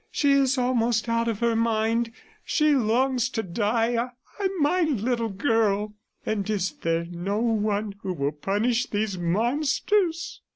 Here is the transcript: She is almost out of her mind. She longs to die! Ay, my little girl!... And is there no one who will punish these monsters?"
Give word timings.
She 0.09 0.31
is 0.31 0.57
almost 0.57 1.07
out 1.07 1.27
of 1.27 1.41
her 1.41 1.55
mind. 1.55 2.11
She 2.43 2.73
longs 2.73 3.29
to 3.29 3.43
die! 3.43 3.95
Ay, 4.39 4.49
my 4.57 4.81
little 4.81 5.29
girl!... 5.29 5.93
And 6.25 6.49
is 6.49 6.71
there 6.71 7.05
no 7.07 7.37
one 7.37 7.93
who 8.01 8.13
will 8.13 8.31
punish 8.31 8.87
these 8.89 9.19
monsters?" 9.19 10.41